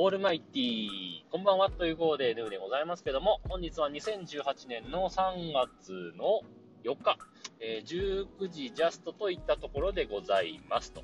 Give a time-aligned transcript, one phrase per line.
[0.00, 0.88] オールマイティ、
[1.28, 6.42] こんばんはという号でヌーでございますけども、本日は2018年の3月の
[6.84, 7.18] 4日、
[7.58, 11.02] えー、19時ジャストといったところでございますと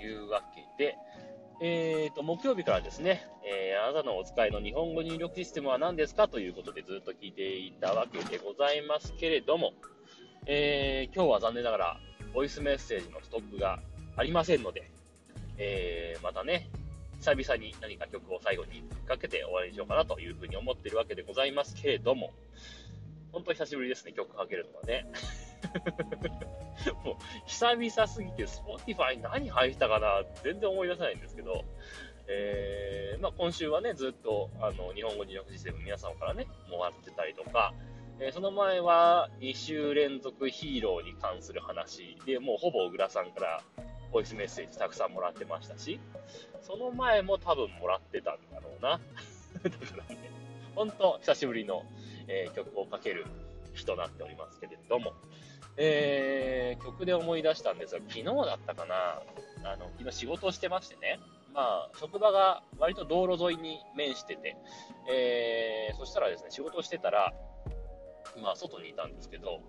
[0.00, 0.96] いうわけで、
[1.60, 9.74] えーと、木曜日からですね、えー、あなたのお使いの日本語入力システムは何ですかということでずっと聞いていたわけでございますけれども、
[10.46, 12.00] えー、今日は残念ながら、
[12.32, 13.80] ボイスメッセージのストックが
[14.16, 14.90] ありませんので、
[15.58, 16.70] えー、またね、
[17.20, 22.32] 久々に何か曲を最後にかけて終わりにしようかなというふうに思っているわけでございますけれども、
[23.30, 25.06] 本当久しぶりですね、曲かけるのはね。
[27.04, 31.64] もう、久々すぎて、Spotify 何入ったかな全然思い出せないんですけど、
[32.26, 37.74] えー、まあ、今週はね、ずっと、あの、日本語入力システム皆さんからね、もらってたりとか、
[38.18, 43.62] えー、その前は2週連続ヒーローに関する話で、もうほぼ小倉さんから
[44.12, 46.00] ボイスメッセージたくさんもらってましたし、
[46.62, 49.00] その前も多分もらってたんだろうな。
[49.62, 49.76] だか
[50.08, 50.30] らね、
[50.74, 51.84] ほんと久しぶりの、
[52.28, 53.26] えー、曲をかける
[53.74, 55.12] 日となっておりますけれども、
[55.76, 59.22] えー、曲で思い出したんですが、昨日だったかな、
[59.64, 61.20] あの、昨日仕事をしてましてね、
[61.54, 64.56] まあ、職場が割と道路沿いに面してて、
[65.10, 67.32] えー、そしたらですね、仕事をしてたら、
[68.42, 69.60] まあ、外にいたんですけど、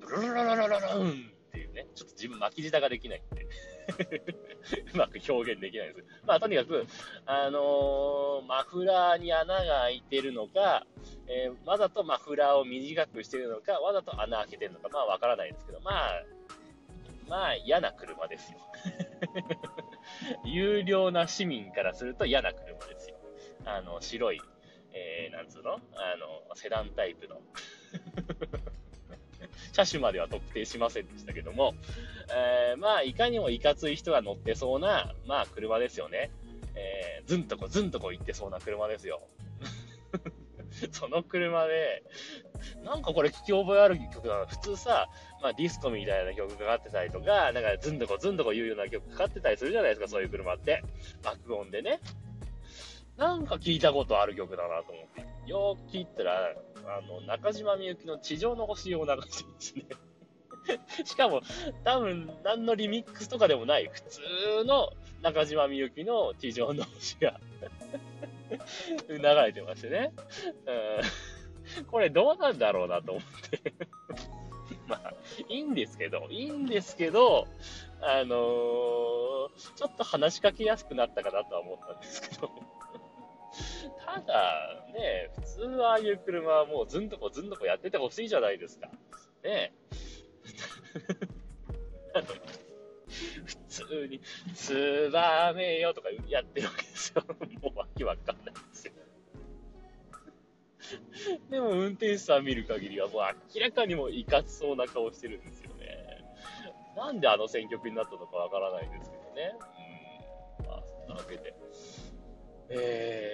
[0.00, 3.46] ブルルルルルルルンっていうね、ちょっと自分巻き舌ができないんで
[4.92, 6.04] うまく表現できないです。
[6.26, 6.84] まあ、とにかく、
[7.26, 10.84] あのー、マフラーに穴が開いてるのか、
[11.28, 16.24] えー、わざとマフラーを短くしてるのか、わざと穴開けてるのか、まあ、わからないですけど、まあ、
[17.28, 18.58] まあ、嫌な車ですよ。
[20.44, 23.16] 有料な市民からすると嫌な車ですよ。
[23.64, 24.40] あの、白い、
[24.92, 25.74] えー、なんつうの？
[25.74, 27.40] あの、セダンタイプの
[29.74, 31.74] 車種までは特定しませんでしたけども、
[32.32, 36.30] えー、まあ、いかにもいかつい人が乗ってそうな、まあ、車ですよね。
[36.76, 39.22] えー、ずんとこずんとこ行ってそうな車ですよ。
[40.92, 42.04] その車で、
[42.84, 44.46] なんかこれ聞き覚えある曲だな。
[44.46, 45.08] 普通さ、
[45.42, 50.82] まあディスコみたいな曲かかってたりとか、なんかずんとこずんとこ言うような曲かかってたりするじゃないですか、そういう車って。
[51.22, 52.00] 爆音でね。
[53.16, 55.50] なんか聞いたことある曲だなと思って。
[55.50, 56.54] よーく聞いたら、
[56.86, 59.84] あの、中島みゆきの地上の星を流してますね。
[61.04, 61.42] しかも、
[61.84, 64.20] 多分、何のリミックスとかでもない、普通
[64.64, 64.92] の
[65.22, 67.40] 中島みゆきの地上の星が
[69.08, 70.12] 流れてましてね。
[71.76, 73.72] うん、これどうなんだろうなと思って
[74.88, 75.14] まあ、
[75.48, 77.46] いいんですけど、いいんですけど、
[78.00, 82.50] あのー、ちょっと話しかけやすくなったかなとは思ったんですけど
[84.04, 84.84] ただ、
[85.40, 88.88] 普通はああいう車はもうずんとこずんとこやっててほしいじゃないですか。
[88.88, 88.94] ね
[89.44, 89.72] え
[93.44, 94.20] 普通に、
[94.54, 97.24] ツバメよとかやってるわけですよ。
[97.62, 98.92] もうわけわかんないですよ。
[101.50, 103.22] でも運転手さん見る限りはもう
[103.54, 106.24] 明らかにもいかつそうな顔してるんですよね。
[106.96, 109.56] なんであの選曲になったのかわからないですけどね。
[110.60, 110.66] うん。
[110.66, 111.54] まあ、そんなわけで。
[112.68, 113.33] えー、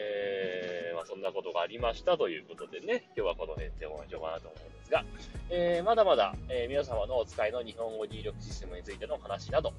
[1.30, 5.04] なことがありましたということでね、今日はこの辺で終わりしようかなと思うんですが、
[5.48, 9.72] えー、まだまだ、えー、皆様のお使いの日本語入力システムについての話など、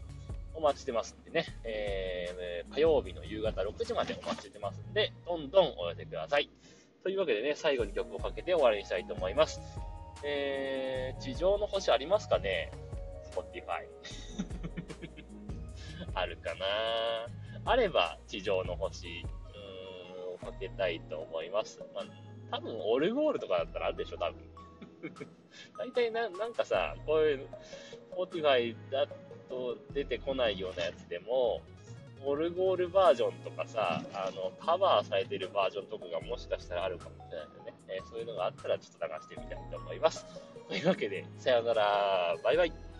[0.55, 6.49] お待ちしてますんでね、えー、火曜日の夕方6時までお待ちしてますんで、どんどんお寄せください。
[7.03, 9.59] というわけでね、最後に曲をかけて終わりにしたいと思います。
[10.23, 12.71] えー、地上の星ありますかね
[13.33, 13.87] ?Spotify。
[16.13, 16.65] あるかな？
[17.65, 19.25] あれば、地上の星、
[20.45, 21.79] かけたいと思います。
[21.93, 22.05] まあ、
[22.51, 24.39] 多分オルゴールとかだったらあるでしょ、多分。
[25.77, 27.47] 大体な、なんかさ、こういう、
[28.11, 29.07] Spotify だ
[29.49, 31.61] と出てこないようなやつでも、
[32.23, 40.25] オルゴールバージョンとかさ、あの、カバーされてるバージョンとかがもしかしたらあるかもしれないのでね、えー、そういうのがあったらちょっと流してみたいと思います。
[40.67, 42.90] というわけで、さよなら、バイバイ。